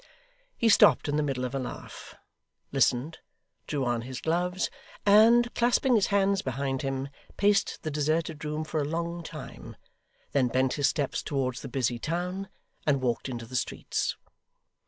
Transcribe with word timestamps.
He 0.57 0.67
stopped 0.67 1.07
in 1.07 1.15
the 1.15 1.21
middle 1.21 1.45
of 1.45 1.53
a 1.53 1.59
laugh, 1.59 2.15
listened, 2.71 3.19
drew 3.67 3.85
on 3.85 4.01
his 4.01 4.19
gloves, 4.19 4.71
and, 5.05 5.53
clasping 5.53 5.93
his 5.93 6.07
hands 6.07 6.41
behind 6.41 6.81
him, 6.81 7.09
paced 7.37 7.83
the 7.83 7.91
deserted 7.91 8.43
room 8.43 8.63
for 8.63 8.79
a 8.81 8.83
long 8.83 9.21
time, 9.21 9.75
then 10.31 10.47
bent 10.47 10.73
his 10.73 10.87
steps 10.87 11.21
towards 11.21 11.61
the 11.61 11.69
busy 11.69 11.99
town, 11.99 12.49
and 12.87 12.99
walked 12.99 13.29
into 13.29 13.45
the 13.45 13.55
streets. 13.55 14.15